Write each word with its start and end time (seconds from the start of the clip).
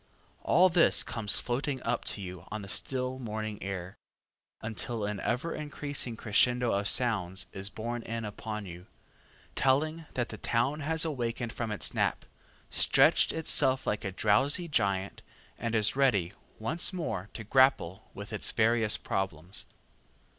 All 0.41 0.67
this 0.69 1.03
comes 1.03 1.37
floating 1.37 1.79
up 1.83 2.03
to 2.05 2.21
you 2.21 2.45
on 2.49 2.63
the 2.63 2.67
still 2.67 3.19
morning 3.19 3.61
air, 3.61 3.93
until 4.59 5.05
an 5.05 5.19
ever 5.19 5.53
increasing 5.53 6.17
crescendo 6.17 6.71
of 6.73 6.87
sounds 6.87 7.45
is 7.53 7.69
borne 7.69 8.01
in 8.01 8.25
upon 8.25 8.65
you, 8.65 8.87
telling 9.53 10.05
that 10.15 10.29
the 10.29 10.39
town 10.39 10.79
has 10.79 11.05
awakened 11.05 11.53
from 11.53 11.69
its 11.69 11.93
nap, 11.93 12.25
stretched 12.71 13.31
itself 13.31 13.85
like 13.85 14.03
a 14.03 14.11
drowsy 14.11 14.67
giant, 14.67 15.21
and 15.59 15.75
is 15.75 15.95
ready 15.95 16.33
once 16.57 16.91
more 16.91 17.29
to 17.35 17.43
grapple 17.43 18.09
with 18.15 18.33
its 18.33 18.51
various 18.51 18.97
problems. 18.97 19.67